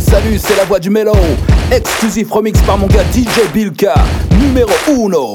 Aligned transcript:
salut, 0.00 0.38
c'est 0.38 0.56
la 0.56 0.64
voix 0.64 0.78
du 0.78 0.90
mélo. 0.90 1.14
Exclusif 1.70 2.30
remix 2.30 2.60
par 2.62 2.78
mon 2.78 2.86
gars 2.86 3.04
DJ 3.12 3.50
Bilka, 3.52 3.94
numéro 4.30 4.70
uno. 4.88 5.34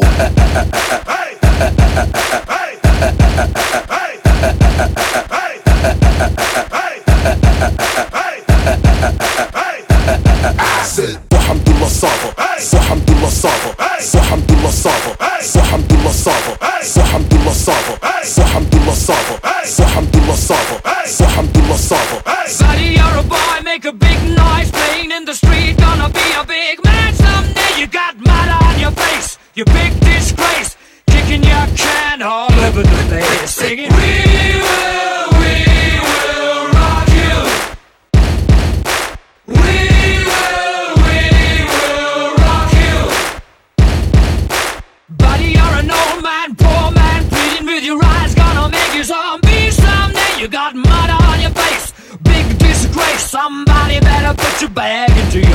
Alhamdulillah 11.34 11.90
Sava, 11.90 12.34
Alhamdulillah 12.74 13.30
Sava, 13.30 13.76
Alhamdulillah 14.16 14.72
Sava, 14.72 15.16
Alhamdulillah 15.56 16.12
Sava, 16.12 16.58
Alhamdulillah 16.98 17.54
Sava, 17.54 17.98
Alhamdulillah 18.38 18.96
Sava, 18.96 19.40
Alhamdulillah 19.80 20.36
Sava, 20.36 20.82
Alhamdulillah 21.20 21.78
Sava. 21.78 22.22
Buddy, 22.60 22.96
you're 22.96 23.20
a 23.20 23.24
boy, 23.24 23.62
make 23.64 23.86
a 23.86 23.92
big 23.94 24.20
you 29.56 29.66
big 29.66 30.00
disgrace. 30.00 30.78
Kicking 31.08 31.44
your 31.44 31.68
can 31.76 32.22
all 32.22 32.52
over 32.54 32.84
the 32.84 33.04
place, 33.10 33.52
singing, 33.52 33.90
We 33.90 33.98
will, 34.64 35.28
we 35.42 35.56
will 36.08 36.68
rock 36.72 37.08
you. 37.20 37.36
We 39.48 39.76
will, 40.30 40.96
we 41.04 41.20
will 41.68 42.36
rock 42.46 42.72
you. 42.80 43.00
Buddy, 45.18 45.50
you're 45.58 45.76
an 45.82 45.92
old 45.92 46.24
man, 46.24 46.56
poor 46.56 46.92
man, 46.92 47.28
pleading 47.28 47.66
with 47.66 47.84
your 47.84 48.00
eyes. 48.04 48.34
Gonna 48.36 48.70
make 48.70 48.94
you 48.96 49.04
zombie 49.04 49.72
someday. 49.72 50.40
You 50.40 50.48
got 50.48 50.76
mud 50.76 51.10
on 51.10 51.42
your 51.42 51.52
face, 51.52 51.94
big 52.24 52.58
disgrace. 52.58 53.30
Somebody 53.30 54.00
better 54.00 54.34
put 54.34 54.62
your 54.62 54.70
bag 54.70 55.12
into 55.18 55.40
your 55.40 55.51